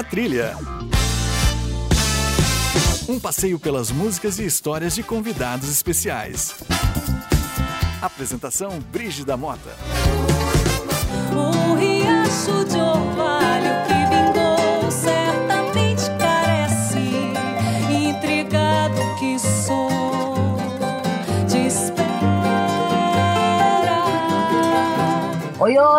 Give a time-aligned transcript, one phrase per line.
[0.00, 0.56] Minha Trilha.
[3.06, 6.54] Um passeio pelas músicas e histórias de convidados especiais.
[8.00, 9.76] Apresentação Brígida Mota.
[11.34, 13.89] O riacho de orvalho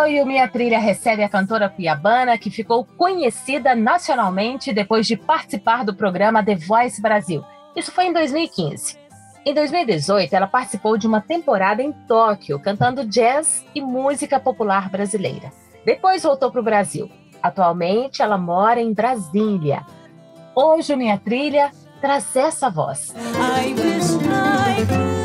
[0.02, 5.16] Oi, oi, o Minha Trilha recebe a cantora piabana que ficou conhecida nacionalmente depois de
[5.16, 7.44] participar do programa The Voice Brasil.
[7.76, 8.98] Isso foi em 2015.
[9.46, 15.52] Em 2018, ela participou de uma temporada em Tóquio, cantando jazz e música popular brasileira.
[15.86, 17.08] Depois voltou para o Brasil.
[17.42, 19.86] Atualmente, ela mora em Brasília.
[20.56, 21.70] Hoje, Minha Trilha
[22.02, 23.14] traz essa voz.
[23.36, 25.21] I wish I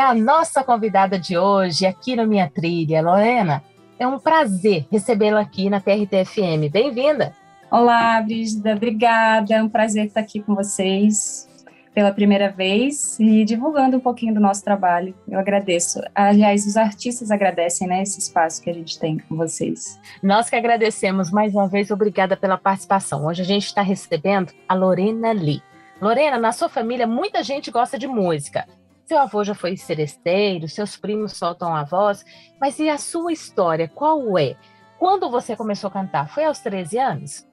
[0.00, 3.02] é a nossa convidada de hoje aqui no Minha Trilha.
[3.02, 3.62] Lorena,
[3.98, 6.70] é um prazer recebê-la aqui na TRT-FM.
[6.72, 7.34] Bem-vinda!
[7.70, 9.54] Olá, Brígida, obrigada.
[9.54, 11.46] É um prazer estar aqui com vocês
[11.94, 15.14] pela primeira vez e divulgando um pouquinho do nosso trabalho.
[15.28, 16.00] Eu agradeço.
[16.14, 20.00] Aliás, os artistas agradecem né, esse espaço que a gente tem com vocês.
[20.22, 23.26] Nós que agradecemos mais uma vez, obrigada pela participação.
[23.26, 25.62] Hoje a gente está recebendo a Lorena Lee.
[26.00, 28.66] Lorena, na sua família, muita gente gosta de música.
[29.10, 32.24] Seu avô já foi seresteiro, seus primos soltam a voz,
[32.60, 33.88] mas e a sua história?
[33.88, 34.54] Qual é?
[35.00, 36.32] Quando você começou a cantar?
[36.32, 37.44] Foi aos 13 anos?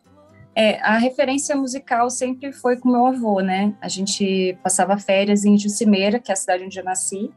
[0.55, 3.73] É, a referência musical sempre foi com meu avô, né?
[3.81, 7.31] A gente passava férias em Jucimeira, que é a cidade onde eu nasci,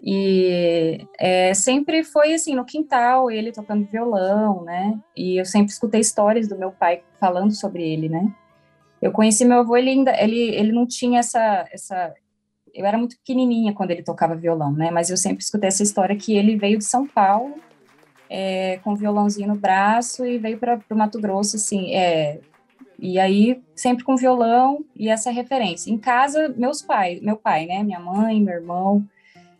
[0.00, 4.96] e é, sempre foi assim, no quintal, ele tocando violão, né?
[5.16, 8.32] E eu sempre escutei histórias do meu pai falando sobre ele, né?
[9.02, 12.14] Eu conheci meu avô, ele ainda, ele, ele não tinha essa, essa,
[12.74, 14.90] eu era muito pequenininha quando ele tocava violão, né?
[14.90, 17.54] Mas eu sempre escutei essa história que ele veio de São Paulo,
[18.28, 22.40] é, com um violãozinho no braço e veio para o Mato Grosso, assim, é,
[22.98, 25.90] e aí sempre com violão e essa referência.
[25.90, 29.04] Em casa, meus pais, meu pai, né, minha mãe, meu irmão,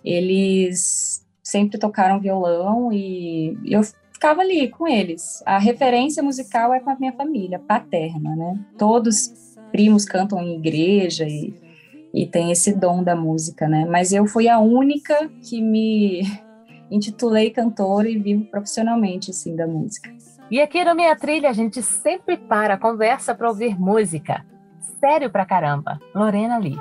[0.04, 3.82] eles sempre tocaram violão e eu
[4.12, 5.42] ficava ali com eles.
[5.46, 8.58] A referência musical é com a minha família paterna, né?
[8.78, 11.52] Todos primos cantam em igreja e,
[12.14, 13.84] e tem esse dom da música, né?
[13.90, 16.22] Mas eu fui a única que me
[16.88, 20.08] intitulei cantora e vivo profissionalmente assim da música.
[20.48, 24.46] E aqui no Minha Trilha a gente sempre para a conversa para ouvir música.
[25.00, 25.98] Sério pra caramba.
[26.14, 26.78] Lorena Lee.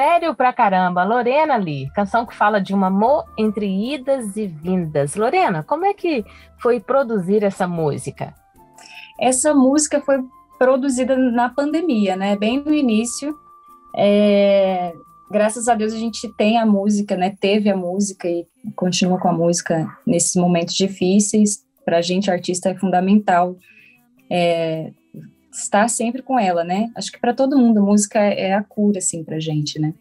[0.00, 5.14] Sério pra caramba, Lorena Lee, canção que fala de um amor entre idas e vindas.
[5.14, 6.24] Lorena, como é que
[6.58, 8.34] foi produzir essa música?
[9.20, 10.24] Essa música foi
[10.58, 12.34] produzida na pandemia, né?
[12.34, 13.36] Bem no início.
[13.94, 14.94] É...
[15.30, 17.36] Graças a Deus a gente tem a música, né?
[17.38, 21.62] Teve a música e continua com a música nesses momentos difíceis.
[21.84, 23.54] Para a gente, artista, é fundamental
[24.30, 24.92] é,
[25.52, 26.90] estar sempre com ela, né?
[26.94, 29.92] Acho que para todo mundo música é a cura, assim, para gente, né?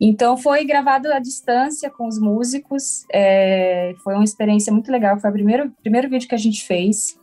[0.00, 5.18] Então foi gravado à distância com os músicos, é, foi uma experiência muito legal.
[5.18, 7.18] Foi o primeiro primeiro vídeo que a gente fez.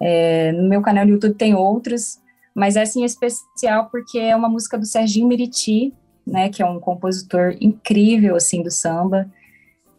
[0.00, 2.20] É, no meu canal no YouTube tem outros,
[2.54, 5.94] mas é assim especial porque é uma música do Serginho Meriti,
[6.26, 6.48] né?
[6.50, 9.30] Que é um compositor incrível assim do samba.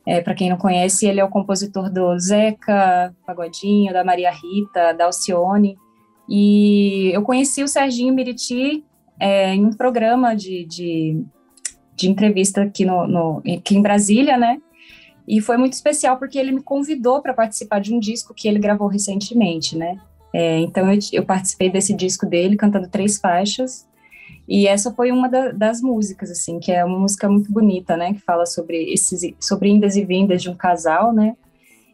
[0.05, 4.93] É, para quem não conhece, ele é o compositor do Zeca, Pagodinho, da Maria Rita,
[4.93, 5.77] da Alcione.
[6.27, 8.83] E eu conheci o Serginho Meriti
[9.19, 11.23] é, em um programa de, de,
[11.95, 14.61] de entrevista aqui, no, no, aqui em Brasília, né?
[15.27, 18.59] E foi muito especial porque ele me convidou para participar de um disco que ele
[18.59, 19.97] gravou recentemente, né?
[20.33, 23.87] É, então eu, eu, participei desse disco dele cantando três faixas
[24.47, 28.13] e essa foi uma da, das músicas assim que é uma música muito bonita, né?
[28.13, 31.35] Que fala sobre esses sobre indas e vindas de um casal, né?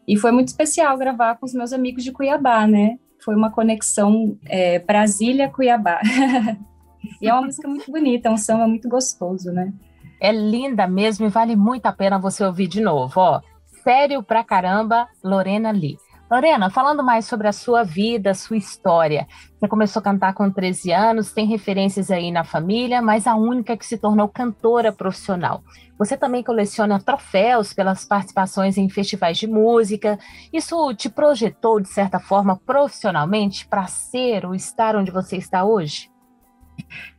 [0.08, 2.98] E foi muito especial gravar com os meus amigos de Cuiabá, né?
[3.24, 6.00] Foi uma conexão é, Brasília-Cuiabá.
[7.20, 9.72] e é uma música muito bonita, é um samba muito gostoso, né?
[10.20, 13.40] É linda mesmo e vale muito a pena você ouvir de novo, ó.
[13.82, 15.96] Sério pra caramba, Lorena Lee.
[16.30, 19.26] Lorena, falando mais sobre a sua vida, a sua história.
[19.58, 23.76] Você começou a cantar com 13 anos, tem referências aí na família, mas a única
[23.76, 25.60] que se tornou cantora profissional.
[25.98, 30.20] Você também coleciona troféus pelas participações em festivais de música.
[30.52, 36.08] Isso te projetou, de certa forma, profissionalmente para ser ou estar onde você está hoje?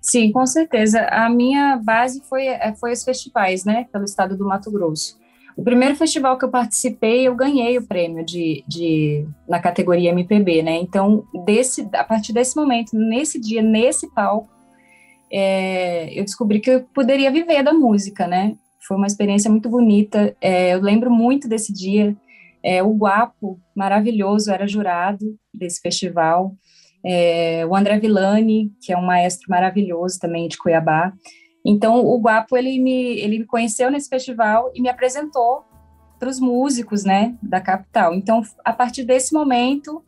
[0.02, 1.06] Sim, com certeza.
[1.12, 2.46] A minha base foi,
[2.80, 5.21] foi os festivais, né, pelo estado do Mato Grosso.
[5.62, 10.64] O primeiro festival que eu participei, eu ganhei o prêmio de, de na categoria MPB,
[10.64, 10.78] né?
[10.78, 14.50] Então, desse, a partir desse momento, nesse dia, nesse palco,
[15.32, 18.56] é, eu descobri que eu poderia viver da música, né?
[18.88, 20.36] Foi uma experiência muito bonita.
[20.42, 22.18] É, eu lembro muito desse dia.
[22.64, 26.56] É, o Guapo, maravilhoso, era jurado desse festival.
[27.06, 31.14] É, o André Villani, que é um maestro maravilhoso também de Cuiabá.
[31.66, 35.64] Então, o Guapo, ele me, ele me conheceu nesse festival e me apresentou
[36.20, 38.14] para os músicos, né, da capital.
[38.14, 40.04] Então, a partir desse momento,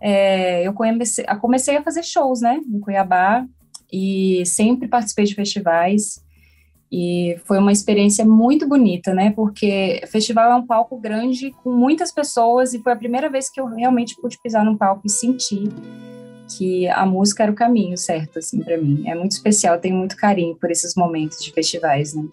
[0.00, 3.46] é, eu comecei, comecei a fazer shows, né, em Cuiabá,
[3.92, 6.24] e sempre participei de festivais,
[6.90, 12.10] e foi uma experiência muito bonita, né, porque festival é um palco grande, com muitas
[12.10, 15.68] pessoas, e foi a primeira vez que eu realmente pude pisar num palco e sentir
[16.56, 19.02] que a música era o caminho certo, assim, para mim.
[19.06, 22.24] É muito especial, tenho muito carinho por esses momentos de festivais, né?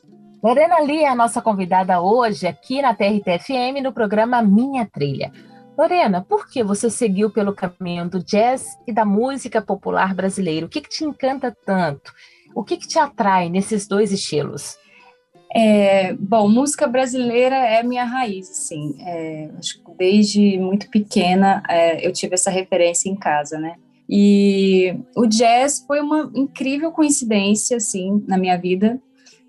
[0.43, 5.31] Lorena Lee é a nossa convidada hoje aqui na TRT-FM no programa Minha Trilha.
[5.77, 10.65] Lorena, por que você seguiu pelo caminho do jazz e da música popular brasileira?
[10.65, 12.11] O que, que te encanta tanto?
[12.55, 14.77] O que, que te atrai nesses dois estilos?
[15.53, 18.95] É, bom, música brasileira é minha raiz, assim.
[19.01, 23.75] É, acho que desde muito pequena é, eu tive essa referência em casa, né?
[24.09, 29.01] E o jazz foi uma incrível coincidência, assim, na minha vida,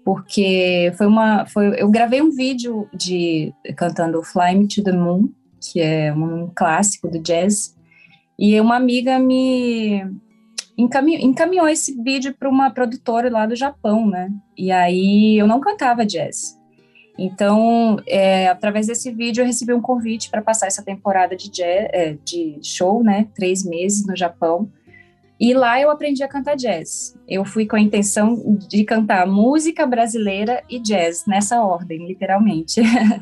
[0.05, 5.29] porque foi uma, foi, eu gravei um vídeo de cantando Fly Me to the Moon,
[5.61, 7.77] que é um clássico do jazz,
[8.39, 10.03] e uma amiga me
[10.77, 14.31] encaminhou, encaminhou esse vídeo para uma produtora lá do Japão, né?
[14.57, 16.58] E aí eu não cantava jazz.
[17.19, 21.89] Então, é, através desse vídeo, eu recebi um convite para passar essa temporada de, jazz,
[21.93, 23.27] é, de show, né?
[23.35, 24.71] Três meses no Japão.
[25.41, 27.17] E lá eu aprendi a cantar jazz.
[27.29, 32.81] Eu fui com a intenção de cantar música brasileira e jazz, nessa ordem, literalmente.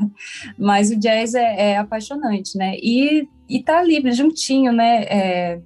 [0.59, 2.77] Mas o jazz é, é, apaixonante, né?
[2.77, 5.05] E, e tá ali, juntinho, né?
[5.05, 5.61] É,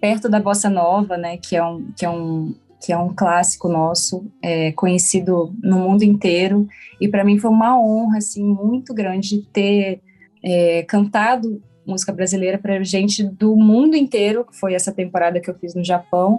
[0.00, 1.36] perto da bossa nova, né?
[1.36, 2.54] Que é um, que é um
[2.86, 6.68] que é um clássico nosso, é, conhecido no mundo inteiro,
[7.00, 10.00] e para mim foi uma honra assim muito grande ter
[10.40, 15.54] é, cantado música brasileira para gente do mundo inteiro, que foi essa temporada que eu
[15.54, 16.38] fiz no Japão,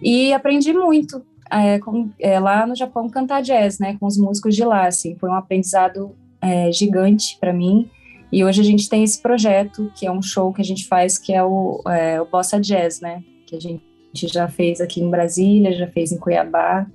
[0.00, 4.54] e aprendi muito é, com, é, lá no Japão cantar jazz, né, com os músicos
[4.54, 7.90] de lá, assim, foi um aprendizado é, gigante para mim.
[8.30, 11.18] E hoje a gente tem esse projeto, que é um show que a gente faz,
[11.18, 15.10] que é o, é, o Bossa Jazz, né, que a gente já fez aqui em
[15.10, 16.86] Brasília, já fez em Cuiabá,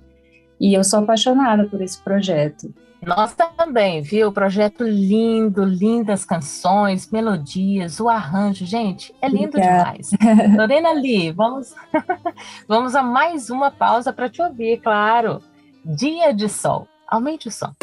[0.60, 2.74] e eu sou apaixonada por esse projeto.
[3.06, 4.32] Nós também, viu?
[4.32, 9.92] Projeto lindo, lindas canções, melodias, o arranjo, gente, é lindo Obrigada.
[9.92, 10.12] demais.
[10.58, 11.76] Lorena Lee, vamos,
[12.68, 15.42] vamos a mais uma pausa para te ouvir, claro.
[15.84, 16.88] Dia de sol.
[17.06, 17.74] Aumente o som.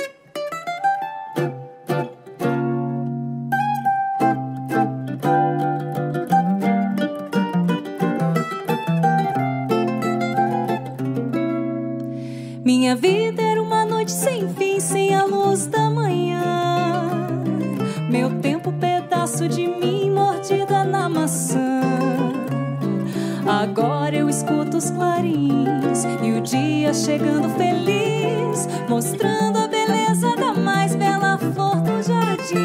[20.10, 21.80] Mordida na maçã.
[23.46, 30.94] Agora eu escuto os clarins e o dia chegando feliz, mostrando a beleza da mais
[30.94, 32.60] bela flor dos jardins.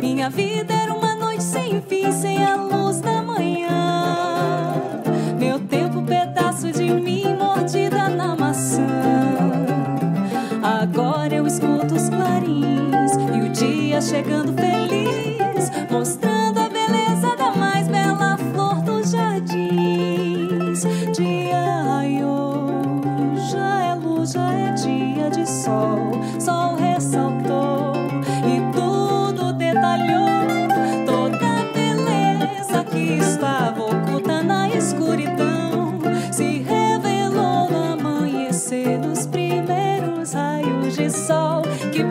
[0.00, 4.74] Minha vida era uma noite sem fim, sem a luz da manhã.
[5.38, 7.12] Meu tempo, pedaço de mim
[10.82, 15.21] Agora eu escuto os clarins e o dia chegando feliz,
[15.92, 20.84] mostrando a beleza da mais bela flor dos jardins.
[21.14, 22.66] Dia raiou,
[23.50, 27.92] já é luz, já é dia de sol, sol ressaltou
[28.48, 30.66] e tudo detalhou
[31.04, 35.98] toda a beleza que estava oculta na escuridão.
[36.32, 39.26] Se revelou no amanhecer dos
[40.96, 42.04] de sol que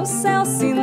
[0.00, 0.79] no céu sinal,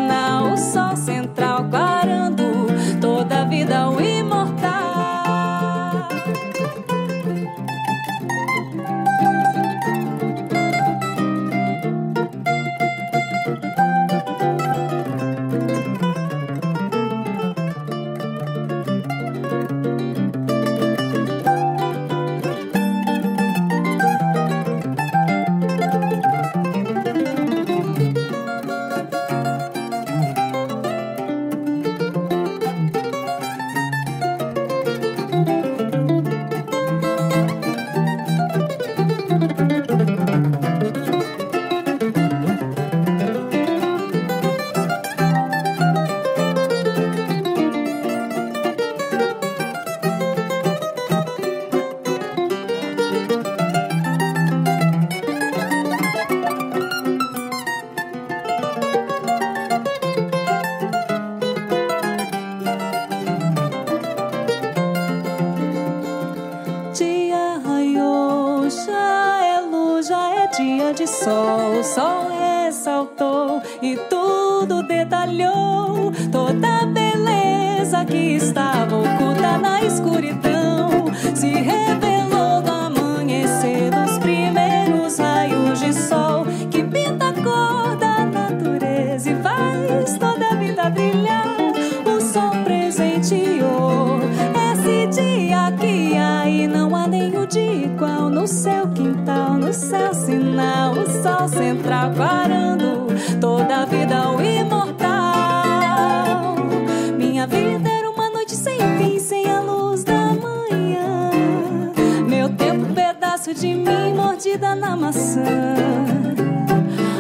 [114.58, 115.44] na maçã.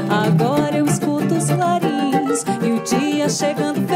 [0.09, 3.86] Agora eu escuto os clarins e o dia chegando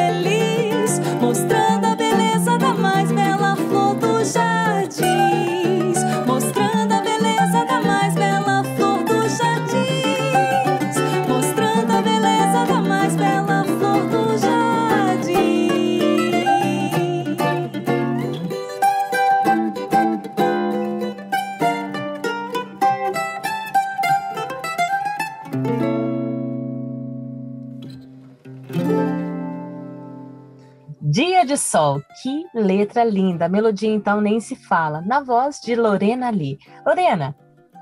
[31.71, 33.45] Sol, que letra linda.
[33.45, 34.99] A melodia então nem se fala.
[35.01, 36.59] Na voz de Lorena Lee.
[36.85, 37.33] Lorena,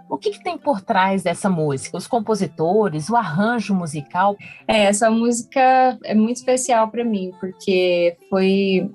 [0.08, 1.98] o que, que, tem por trás dessa música?
[1.98, 4.38] Os compositores, o arranjo musical?
[4.68, 8.92] É, essa música é muito especial para mim, porque foi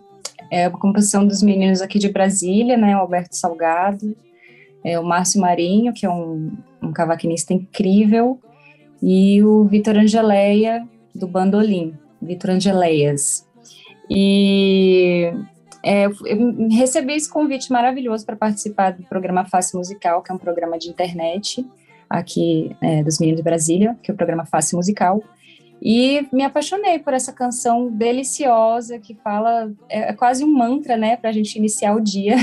[0.49, 2.97] é, composição dos meninos aqui de Brasília, né?
[2.97, 4.17] O Alberto Salgado,
[4.85, 8.41] é, o Márcio Marinho, que é um, um cavaquinista incrível,
[9.03, 13.45] e o Vitor Angeleia, do Bandolim, Vitor Angeleias.
[14.11, 15.33] E
[15.83, 20.39] é, eu recebi esse convite maravilhoso para participar do programa Face Musical, que é um
[20.39, 21.65] programa de internet
[22.09, 25.23] aqui é, dos meninos de Brasília, que é o programa Face Musical.
[25.83, 31.17] E me apaixonei por essa canção deliciosa que fala, é, é quase um mantra, né,
[31.17, 32.37] para a gente iniciar o dia.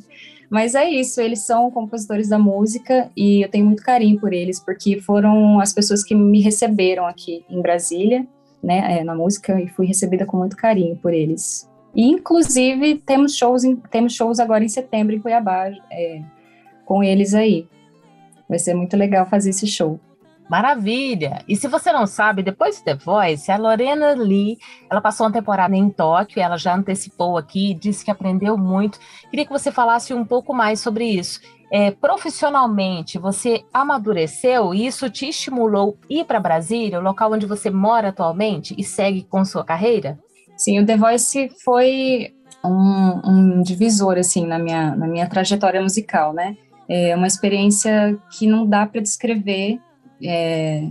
[0.48, 4.60] Mas é isso, eles são compositores da música e eu tenho muito carinho por eles,
[4.60, 8.26] porque foram as pessoas que me receberam aqui em Brasília
[8.62, 11.70] né, é, na música e fui recebida com muito carinho por eles.
[11.94, 16.22] E, inclusive, temos shows, em, temos shows agora em setembro em Cuiabá é,
[16.84, 17.66] com eles aí.
[18.48, 19.98] Vai ser muito legal fazer esse show.
[20.48, 21.42] Maravilha!
[21.48, 25.32] E se você não sabe, depois do The Voice, a Lorena Lee, ela passou uma
[25.32, 28.98] temporada em Tóquio, ela já antecipou aqui, disse que aprendeu muito.
[29.28, 31.40] Queria que você falasse um pouco mais sobre isso.
[31.72, 37.68] É, profissionalmente, você amadureceu e isso te estimulou ir para Brasília, o local onde você
[37.68, 40.16] mora atualmente, e segue com sua carreira?
[40.56, 42.32] Sim, o The Voice foi
[42.64, 46.56] um, um divisor, assim, na minha, na minha trajetória musical, né?
[46.88, 49.80] É uma experiência que não dá para descrever,
[50.22, 50.88] é,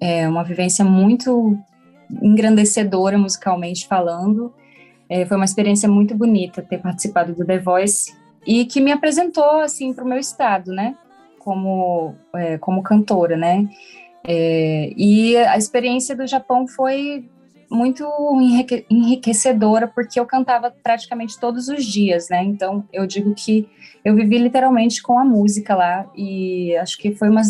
[0.00, 1.58] é uma vivência muito
[2.22, 4.52] engrandecedora musicalmente falando,
[5.08, 8.12] é, foi uma experiência muito bonita ter participado do The Voice
[8.46, 10.96] e que me apresentou assim para o meu estado, né?
[11.38, 13.68] Como é, como cantora, né?
[14.26, 17.28] É, e a experiência do Japão foi
[17.70, 18.04] muito
[18.90, 22.42] enriquecedora porque eu cantava praticamente todos os dias, né?
[22.42, 23.68] Então eu digo que
[24.04, 27.42] eu vivi literalmente com a música lá e acho que foi uma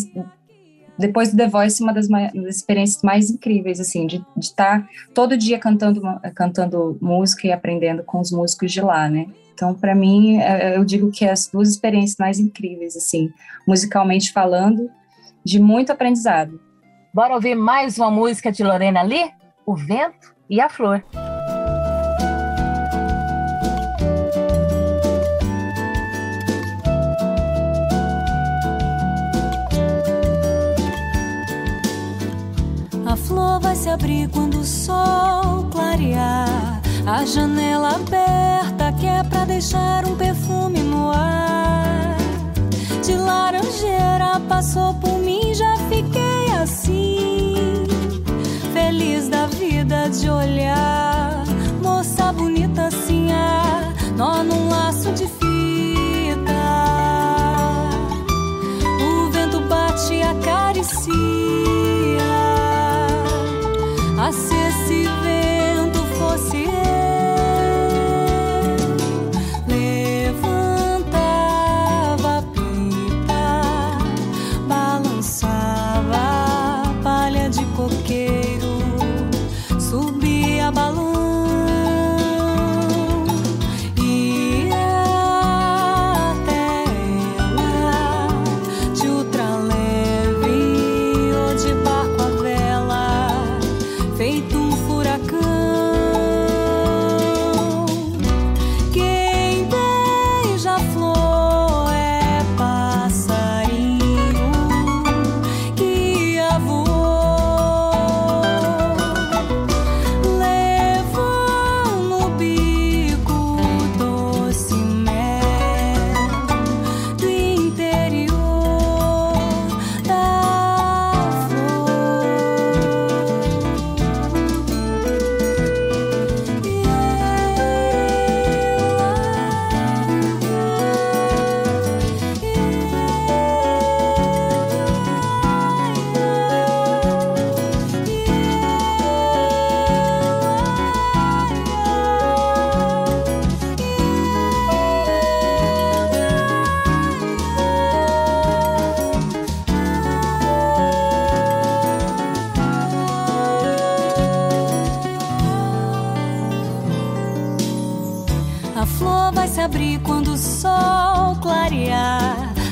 [0.98, 4.88] depois do The Voice uma das, mais, das experiências mais incríveis assim de estar tá
[5.14, 6.00] todo dia cantando
[6.34, 9.26] cantando música e aprendendo com os músicos de lá, né?
[9.56, 13.30] Então, para mim, é, é, eu digo que é as duas experiências mais incríveis, assim,
[13.66, 14.90] musicalmente falando,
[15.42, 16.60] de muito aprendizado.
[17.14, 19.30] Bora ouvir mais uma música de Lorena Lee?
[19.64, 21.02] O Vento e a Flor.
[33.60, 40.14] Vai se abrir quando o sol clarear a janela aberta que é pra deixar um
[40.16, 42.16] perfume no ar.
[43.04, 47.84] De laranjeira passou por mim, já fiquei assim.
[48.72, 51.35] Feliz da vida de olhar.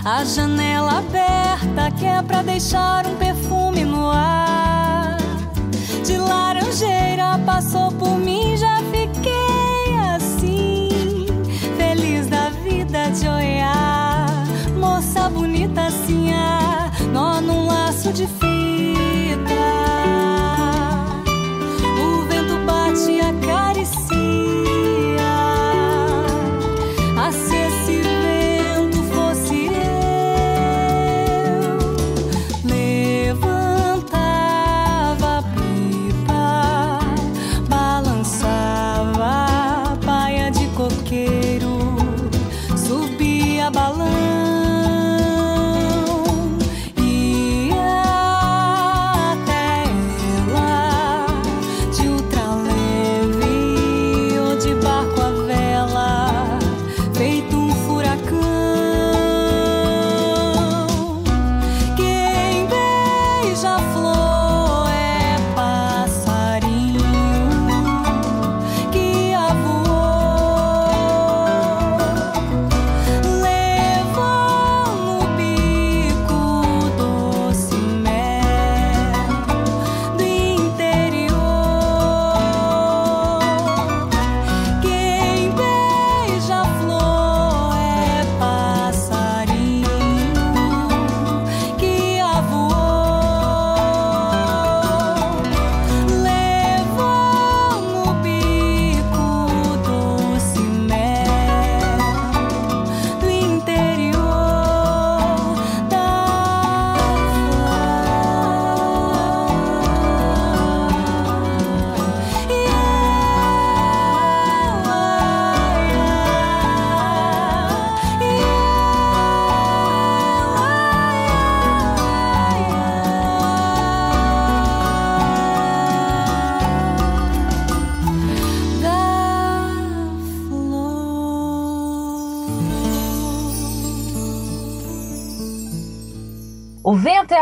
[0.07, 5.17] A janela aberta que é pra deixar um perfume no ar.
[6.05, 11.27] De laranjeira passou por mim, já fiquei assim.
[11.79, 14.27] Feliz da vida de olhar,
[14.79, 16.24] moça bonita assim.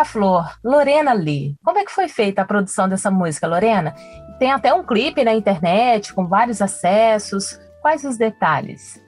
[0.03, 1.57] A Flor, Lorena Lee.
[1.65, 3.95] Como é que foi feita a produção dessa música, Lorena?
[4.39, 7.59] Tem até um clipe na internet com vários acessos.
[7.81, 9.01] Quais os detalhes?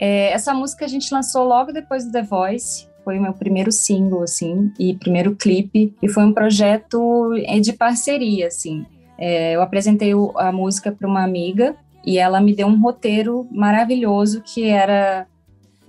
[0.00, 2.88] É, essa música a gente lançou logo depois do The Voice.
[3.04, 5.94] Foi o meu primeiro single, assim, e primeiro clipe.
[6.00, 8.86] E foi um projeto é, de parceria, assim.
[9.18, 14.42] É, eu apresentei a música para uma amiga e ela me deu um roteiro maravilhoso
[14.42, 15.26] que era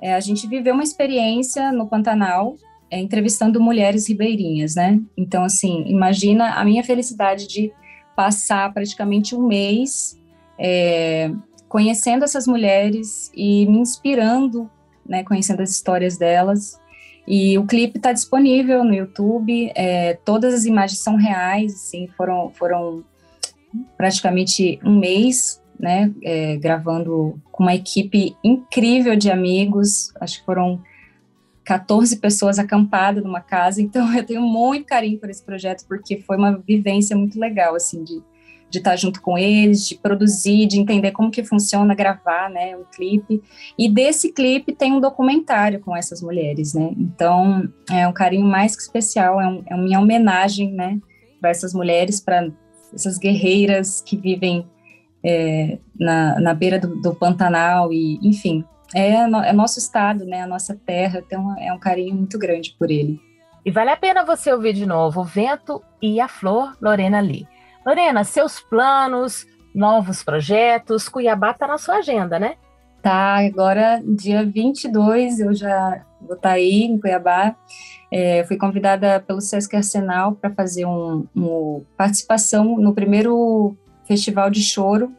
[0.02, 2.56] é, a gente viveu uma experiência no Pantanal
[2.90, 5.00] é, entrevistando mulheres ribeirinhas, né?
[5.16, 7.72] Então, assim, imagina a minha felicidade de
[8.16, 10.20] passar praticamente um mês
[10.58, 11.32] é,
[11.68, 14.70] conhecendo essas mulheres e me inspirando,
[15.06, 15.24] né?
[15.24, 16.80] Conhecendo as histórias delas.
[17.28, 19.72] E o clipe está disponível no YouTube.
[19.76, 23.04] É, todas as imagens são reais, assim, foram foram
[23.98, 26.12] praticamente um mês, né?
[26.24, 30.14] É, gravando com uma equipe incrível de amigos.
[30.22, 30.82] Acho que foram
[31.68, 36.38] 14 pessoas acampadas numa casa, então eu tenho muito carinho por esse projeto, porque foi
[36.38, 38.24] uma vivência muito legal, assim, de,
[38.70, 42.86] de estar junto com eles, de produzir, de entender como que funciona gravar, né, um
[42.86, 43.44] clipe,
[43.78, 48.74] e desse clipe tem um documentário com essas mulheres, né, então é um carinho mais
[48.74, 50.98] que especial, é, um, é uma minha homenagem, né,
[51.42, 52.50] para essas mulheres, para
[52.94, 54.66] essas guerreiras que vivem
[55.22, 60.44] é, na, na beira do, do Pantanal e, enfim, é, no, é nosso estado, né,
[60.44, 63.20] a nossa terra, então é um carinho muito grande por ele.
[63.66, 67.48] E vale a pena você ouvir de novo O Vento e a Flor, Lorena Lee.
[67.86, 69.46] Lorena, seus planos,
[69.76, 72.56] novos projetos, Cuiabá está na sua agenda, né?
[73.02, 77.56] Tá, agora dia 22 eu já vou estar tá aí em Cuiabá.
[78.12, 84.62] É, fui convidada pelo Sesc Arsenal para fazer uma um participação no primeiro Festival de
[84.64, 85.14] Choro.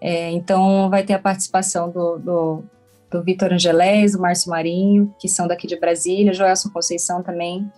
[0.00, 2.64] É, então vai ter a participação do, do
[3.12, 7.70] do Vitor Angelés, do Márcio Marinho, que são daqui de Brasília, Joelson Conceição também.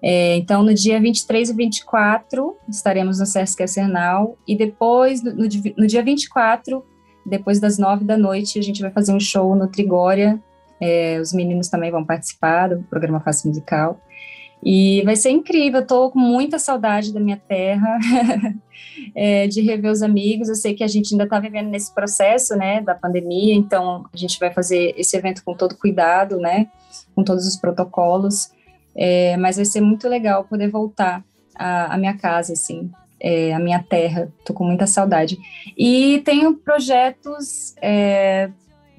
[0.00, 5.86] É, então, no dia 23 e 24, estaremos no Sesc Arsenal, e depois, no, no,
[5.86, 6.84] dia 24,
[7.26, 10.40] depois das nove da noite, a gente vai fazer um show no Trigória,
[10.80, 14.00] é, os meninos também vão participar do programa Face Musical.
[14.62, 17.98] E vai ser incrível, estou com muita saudade da minha terra,
[19.14, 20.48] é, de rever os amigos.
[20.48, 24.16] Eu sei que a gente ainda está vivendo nesse processo, né, da pandemia, então a
[24.16, 26.68] gente vai fazer esse evento com todo cuidado, né,
[27.14, 28.50] com todos os protocolos.
[28.96, 32.90] É, mas vai ser muito legal poder voltar à, à minha casa, assim,
[33.20, 34.28] é, a minha terra.
[34.40, 35.38] Estou com muita saudade.
[35.76, 37.74] E tenho projetos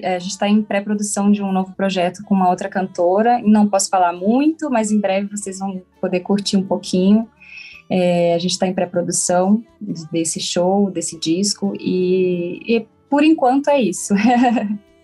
[0.03, 3.41] a gente está em pré-produção de um novo projeto com uma outra cantora.
[3.43, 7.27] Não posso falar muito, mas em breve vocês vão poder curtir um pouquinho.
[7.89, 9.63] É, a gente está em pré-produção
[10.11, 14.13] desse show, desse disco, e, e por enquanto é isso.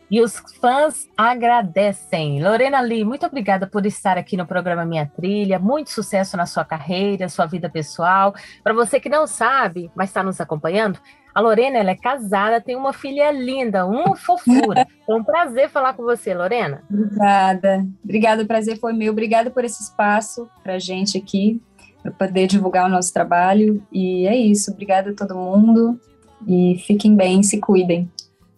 [0.09, 2.41] E os fãs agradecem.
[2.41, 5.57] Lorena Lee, muito obrigada por estar aqui no programa Minha Trilha.
[5.57, 8.33] Muito sucesso na sua carreira, sua vida pessoal.
[8.63, 10.99] Para você que não sabe, mas está nos acompanhando,
[11.35, 14.87] a Lorena ela é casada, tem uma filha linda, uma fofura.
[15.07, 16.81] É um prazer falar com você, Lorena.
[16.89, 17.85] Obrigada.
[18.03, 19.11] Obrigada, o prazer foi meu.
[19.11, 21.61] Obrigada por esse espaço para gente aqui,
[22.01, 23.83] para poder divulgar o nosso trabalho.
[23.91, 24.71] E é isso.
[24.71, 25.99] Obrigada a todo mundo.
[26.47, 28.09] E fiquem bem, se cuidem.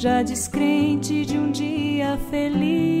[0.00, 2.99] Já descrente de um dia feliz.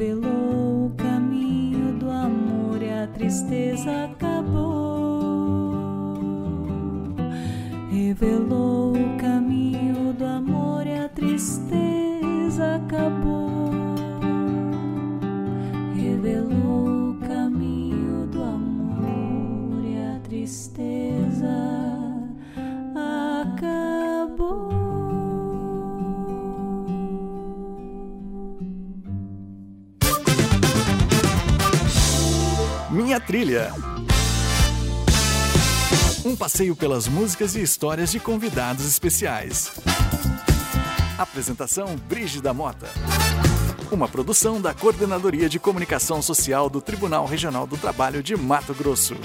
[0.00, 4.09] Revelou o caminho do amor e a tristeza
[36.40, 39.72] passeio pelas músicas e histórias de convidados especiais.
[41.18, 42.88] Apresentação Brígida Mota.
[43.92, 49.16] Uma produção da Coordenadoria de Comunicação Social do Tribunal Regional do Trabalho de Mato Grosso.